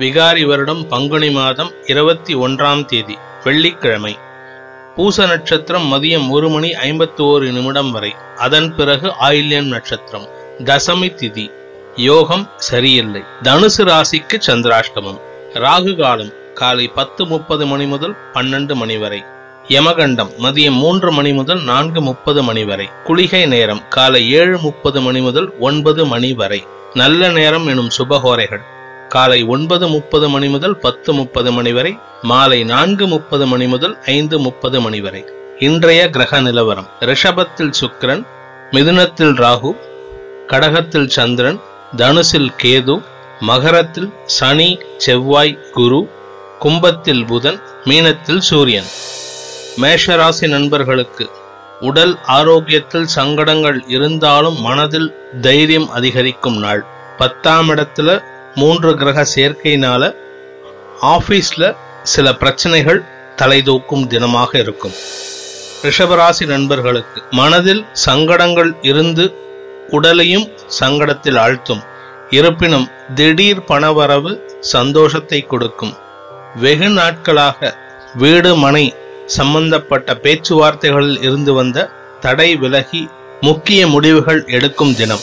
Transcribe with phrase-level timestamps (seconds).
[0.00, 4.18] விகாரி வருடம் பங்குனி மாதம் இருபத்தி ஒன்றாம் தேதி வெள்ளிக்கிழமை.
[4.96, 10.26] பூச நட்சத்திரம் மதியம் ஒரு மணி ஐம்பத்தி ஓரு நிமிடம் வரை அதன் பிறகு ஆயில்யம் நட்சத்திரம்
[10.64, 11.50] தசமி திதி.
[11.96, 13.22] யோகம் சரியில்லை.
[13.42, 15.20] தனுசு ராசிக்கு சந்திராஷ்டமம்.
[15.54, 19.24] ராகு காலம் காலை பத்து முப்பது மணி முதல் பன்னெண்டு மணி வரை.
[19.68, 22.88] யமகண்டம் மதியம் மூன்று மணி முதல் நான்கு முப்பது மணி வரை.
[23.04, 26.66] குளிகை நேரம் காலை ஏழு முப்பது மணி முதல் ஒன்பது மணி வரை.
[26.94, 28.78] நல்ல நேரம் எனும் சுபகோரைகள்
[29.12, 34.38] காலை ஒன்பது முப்பது மணி முதல் பத்து முப்பது மணி வரை மாலை நான்கு முப்பது மணி முதல் ஐந்து
[34.38, 35.24] முப்பது மணி வரை.
[35.58, 36.88] இன்றைய கிரக நிலவரம்.
[37.00, 38.22] ரிஷபத்தில் சுக்கிரன்
[38.70, 39.72] மிதுனத்தில் ராகு
[40.46, 41.60] கடகத்தில் சந்திரன்
[41.96, 43.02] தனுசில் கேது
[43.40, 46.00] மகரத்தில் சனி செவ்வாய் குரு
[46.58, 48.90] கும்பத்தில் புதன் மீனத்தில் சூரியன்.
[49.82, 51.30] மேஷராசி நண்பர்களுக்கு
[51.80, 56.84] உடல் ஆரோக்கியத்தில் சங்கடங்கள் இருந்தாலும் மனதில் தைரியம் அதிகரிக்கும் நாள்.
[57.18, 58.10] பத்தாம் இடத்துல
[58.54, 60.14] மூன்று கிரக சேர்க்கையினால
[61.00, 63.04] ஆஃபீஸில் சில பிரச்சனைகள்
[63.36, 64.92] தலைதூக்கும் தினமாக இருக்கும்.
[65.82, 69.34] ரிஷபராசி நண்பர்களுக்கு மனதில் சங்கடங்கள் இருந்து
[69.90, 71.82] உடலையும் சங்கடத்தில் ஆழ்த்தும்.
[72.30, 75.94] இருப்பினும் திடீர் பணவரவு சந்தோஷத்தை கொடுக்கும்.
[76.56, 77.76] வெகு நாட்களாக
[78.14, 78.94] வீடு மனை
[79.26, 83.08] சம்பந்தப்பட்ட பேச்சுவார்த்தைகளில் இருந்து வந்த தடை விலகி
[83.40, 85.20] முக்கிய முடிவுகள் எடுக்கும் தினம்.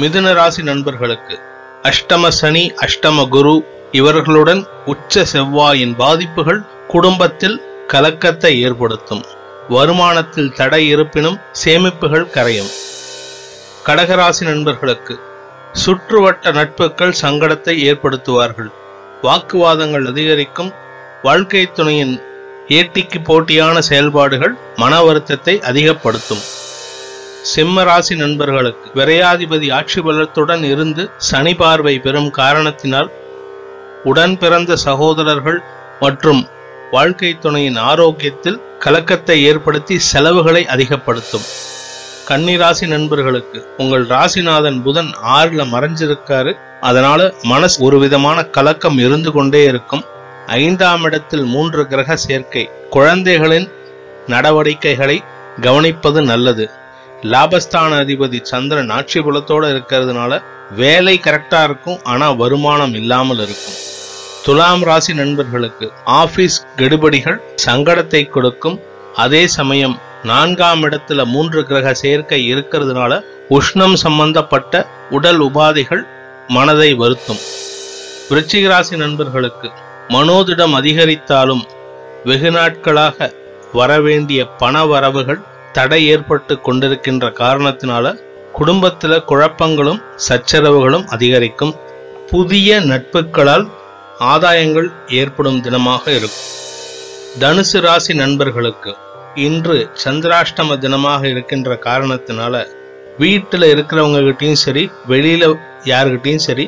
[0.00, 1.38] மிதுன ராசி நண்பர்களுக்கு
[1.88, 9.24] அஷ்டம சனி அஷ்டம குரு இவர்களுடன் உச்ச செவ்வாயின் பாதிப்புகள் குடும்பத்தில் கலக்கத்தை ஏற்படுத்தும்.
[9.68, 12.70] வருமானத்தில் தடை இருப்பினும் சேமிப்புகள் கரையும்.
[13.86, 15.20] கடகராசி நண்பர்களுக்கு
[15.72, 18.70] சுற்றுவட்ட நட்புகள் சங்கடத்தை ஏற்படுத்துவார்கள்.
[19.22, 20.72] வாக்குவாதங்கள் அதிகரிக்கும்.
[21.22, 22.22] வாழ்க்கை துணையின்
[22.68, 26.44] ஏட்டிக்கு போட்டியான செயல்பாடுகள் மன வருத்தத்தை அதிகப்படுத்தும்.
[27.52, 33.10] சிம்ம ராசி நண்பர்களுக்கு விரையாதிபதி ஆட்சி பலத்துடன் இருந்து சனி பார்வை பெறும் காரணத்தினால்
[34.04, 35.58] உடன் பிறந்த சகோதரர்கள்
[36.00, 36.40] மற்றும்
[36.90, 41.46] வாழ்க்கை துணையின் ஆரோக்கியத்தில் கலக்கத்தை ஏற்படுத்தி செலவுகளை அதிகப்படுத்தும்.
[42.28, 46.54] கன்னிராசி நண்பர்களுக்கு உங்கள் ராசிநாதன் புதன் ஆறுல மறைஞ்சிருக்காரு.
[46.80, 50.04] அதனால மனசு ஒரு விதமான கலக்கம் இருந்து கொண்டே இருக்கும்.
[50.46, 53.68] ஐந்தாம் இடத்தில் மூன்று கிரக சேர்க்கை குழந்தைகளின்
[54.26, 55.22] நடவடிக்கைகளை
[55.60, 56.66] கவனிப்பது நல்லது.
[57.32, 60.32] லாபஸ்தான அதிபதி சந்திரன் ஆட்சி புலத்தோட இருக்கிறதுனால
[60.80, 63.76] வேலை கரெக்டா இருக்கும் ஆனா வருமானம் இல்லாமல் இருக்கும்.
[64.44, 68.76] துலாம் ராசி நண்பர்களுக்கு ஆபீஸ் கெடுபடிகள் சங்கடத்தை கொடுக்கும்.
[69.14, 69.96] அதே சமயம்
[70.30, 74.74] நான்காம் இடத்துல மூன்று கிரக சேர்க்கை இருக்கிறதுனால உஷ்ணம் சம்பந்தப்பட்ட
[75.10, 76.04] உடல் உபாதைகள்
[76.48, 77.42] மனதை வருத்தும்.
[78.28, 79.70] விருச்சிக ராசி நண்பர்களுக்கு
[80.08, 81.64] மனோதிடம் அதிகரித்தாலும்
[82.24, 83.32] வெகு நாட்களாக
[83.72, 85.42] வரவேண்டிய பண வரவுகள்
[85.76, 88.12] தடை ஏற்பட்டு கொண்டிருக்கின்ற காரணத்தினால
[88.58, 91.72] குடும்பத்தில் குழப்பங்களும் சச்சரவுகளும் அதிகரிக்கும்.
[92.30, 93.64] புதிய நட்புகளால்
[94.32, 94.88] ஆதாயங்கள்
[95.20, 96.44] ஏற்படும் தினமாக இருக்கும்.
[97.40, 98.92] தனுசு ராசி நண்பர்களுக்கு
[99.46, 102.64] இன்று சந்திராஷ்டம தினமாக இருக்கின்ற காரணத்தினால
[103.18, 105.44] வீட்டில் இருக்கிறவங்க கிட்டேயும் சரி வெளியில
[105.84, 106.66] யாருக்கிட்டையும் சரி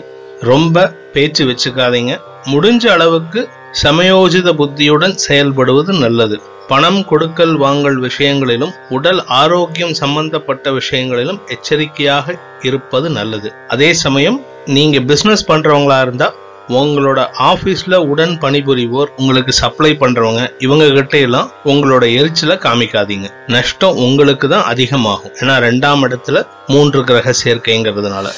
[0.51, 2.15] ரொம்ப பேச்சு வச்சுக்காதீங்க.
[2.53, 3.41] முடிஞ்ச அளவுக்கு
[3.73, 6.41] சமயோஜித புத்தியுடன் செயல்படுவது நல்லது.
[6.69, 13.53] பணம் கொடுக்கல் வாங்கல் விஷயங்களிலும் உடல் ஆரோக்கியம் சம்பந்தப்பட்ட விஷயங்களிலும் எச்சரிக்கையாக இருப்பது நல்லது.
[13.69, 16.35] அதே சமயம் நீங்க பிசினஸ் பண்றவங்களா இருந்தா
[16.69, 23.29] உங்களோட ஆபீஸ்ல உடன் பணிபுரிவோர் உங்களுக்கு சப்ளை பண்றவங்க இவங்க கிட்ட எல்லாம் உங்களோட எரிச்சலை காமிக்காதீங்க.
[23.47, 25.33] நஷ்டம் உங்களுக்கு தான் அதிகமாகும்.
[25.41, 28.29] ஏன்னா ரெண்டாம் இடத்துல மூன்று கிரக சேர்க்கைங்கிறதுனால.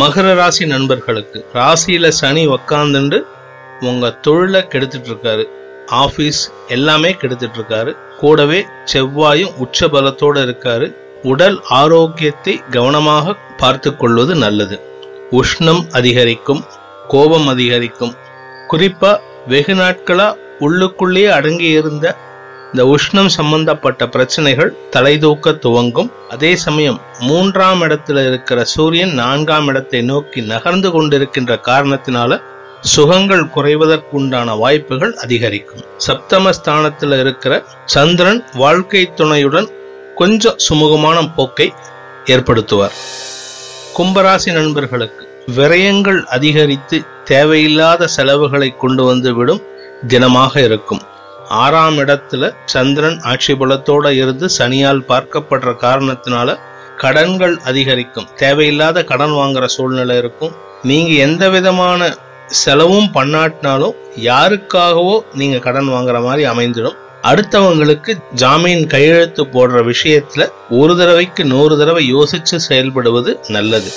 [0.00, 3.26] மகர ராசி நண்பர்களுக்கு ராசியில சனி உக்காந்துண்டு
[3.90, 5.44] உங்க தொழிலை கெடுத்துட்டு இருக்காரு
[6.02, 8.58] ஆபீஸ் எல்லாமே கெடுத்துட்டு இருக்காரு கூடவே
[8.92, 10.86] செவ்வாயும் உச்ச பலத்தோட இருக்காரு.
[11.22, 14.76] உடல் ஆரோக்கியத்தை கவனமாக பார்த்து கொள்வது நல்லது.
[15.40, 16.62] உஷ்ணம் அதிகரிக்கும்
[17.08, 18.14] கோபம் அதிகரிக்கும்.
[18.70, 19.12] குறிப்பா
[19.48, 20.28] வெகு நாட்களா
[20.66, 22.06] உள்ளுக்குள்ளேயே அடங்கி இருந்த
[22.72, 26.10] இந்த உஷ்ணம் சம்பந்தப்பட்ட பிரச்சனைகள் தலைதூக்க துவங்கும்.
[26.28, 32.40] அதே சமயம் மூன்றாம் இடத்துல இருக்கிற சூரியன் நான்காம் இடத்தை நோக்கி நகர்ந்து கொண்டிருக்கின்ற காரணத்தினால
[32.82, 35.84] சுகங்கள் குறைவதற்குண்டான வாய்ப்புகள் அதிகரிக்கும்.
[36.06, 39.68] சப்தமஸ்தானத்தில் இருக்கிற சந்திரன் வாழ்க்கை துணையுடன்
[40.14, 41.72] கொஞ்சம் சுமூகமான போக்கை
[42.24, 42.96] ஏற்படுத்துவார்.
[43.98, 49.62] கும்பராசி நண்பர்களுக்கு விரயங்கள் அதிகரித்து தேவையில்லாத செலவுகளை கொண்டு வந்து விடும்
[50.08, 51.02] தினமாக இருக்கும்.
[51.48, 56.58] ஆறாம் இடத்துல சந்திரன் ஆட்சி பலத்தோட இருந்து சனியால் பார்க்கப்படுற காரணத்தினால
[56.96, 58.28] கடன்கள் அதிகரிக்கும்.
[58.36, 60.52] தேவையில்லாத கடன் வாங்குற சூழ்நிலை இருக்கும்.
[60.82, 62.16] நீங்க எந்த விதமான
[62.46, 66.96] செலவும் பண்ணாட்டினாலும் யாருக்காகவோ நீங்க கடன் வாங்குற மாதிரி அமைந்துடும்.
[67.22, 73.90] அடுத்தவங்களுக்கு ஜாமீன் கையெழுத்து போடுற விஷயத்துல ஒரு தடவைக்கு நூறு தடவை யோசிச்சு செயல்படுவது நல்லது.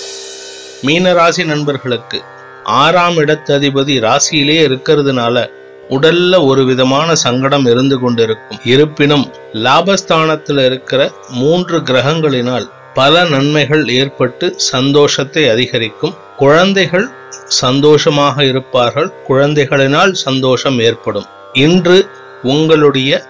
[0.81, 2.21] மீனராசி நண்பர்களுக்கு
[2.63, 5.49] ஆறாம் இடத்ததிபதி ராசியிலே இருக்கிறதுனால
[5.89, 8.59] உடல்ல ஒரு விதமான சங்கடம் இருந்து கொண்டிருக்கும்.
[8.63, 16.13] இருப்பினும் லாபஸ்தானத்துல இருக்கிற மூன்று கிரகங்களினால் பல நன்மைகள் ஏற்பட்டு சந்தோஷத்தை அதிகரிக்கும்.
[16.37, 17.07] குழந்தைகள்
[17.47, 19.11] சந்தோஷமாக இருப்பார்கள்.
[19.29, 21.25] குழந்தைகளினால் சந்தோஷம் ஏற்படும்.
[21.53, 22.09] இன்று
[22.43, 23.23] உங்களுடைய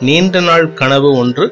[0.00, 1.46] நீண்ட நாள் கனவு ஒன்று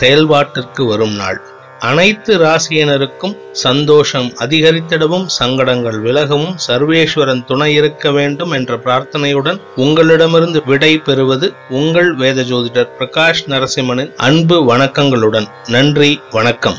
[0.00, 1.40] செயல்பாட்டிற்கு வரும் நாள்.
[1.78, 11.52] அனைத்து ராசியினருக்கும் சந்தோஷம் அதிகரித்திடவும் சங்கடங்கள் விலகவும் சர்வேஸ்வரன் துணை இருக்க வேண்டும் என்ற பிரார்த்தனையுடன் உங்களிடமிருந்து விடை பெறுவது
[11.70, 15.48] உங்கள் வேத ஜோதிடர் பிரகாஷ் நரசிம்மனின் அன்பு வணக்கங்களுடன்.
[15.68, 16.78] நன்றி வணக்கம்.